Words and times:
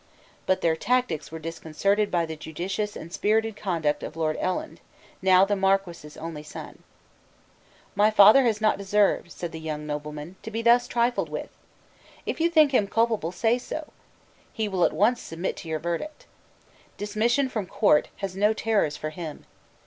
But 0.47 0.61
their 0.61 0.75
tactics 0.75 1.31
were 1.31 1.37
disconcerted 1.37 2.09
by 2.09 2.25
the 2.25 2.35
judicious 2.35 2.95
and 2.95 3.13
spirited 3.13 3.55
conduct 3.55 4.01
of 4.01 4.15
Lord 4.17 4.35
Eland, 4.41 4.79
now 5.21 5.45
the 5.45 5.55
Marquess's 5.55 6.17
only 6.17 6.41
son. 6.41 6.81
"My 7.93 8.09
father 8.09 8.41
has 8.45 8.59
not 8.59 8.79
deserved," 8.79 9.31
said 9.31 9.51
the 9.51 9.59
young 9.59 9.85
nobleman, 9.85 10.37
"to 10.41 10.49
be 10.49 10.63
thus 10.63 10.87
trifled 10.87 11.29
with. 11.29 11.49
If 12.25 12.41
you 12.41 12.49
think 12.49 12.71
him 12.71 12.87
culpable, 12.87 13.31
say 13.31 13.59
so. 13.59 13.89
He 14.51 14.67
will 14.67 14.85
at 14.85 14.91
once 14.93 15.21
submit 15.21 15.55
to 15.57 15.67
your 15.67 15.77
verdict. 15.77 16.25
Dismission 16.97 17.47
from 17.47 17.67
Court 17.67 18.07
has 18.17 18.35
no 18.35 18.53
terrors 18.53 18.97
for 18.97 19.11
him. 19.11 19.45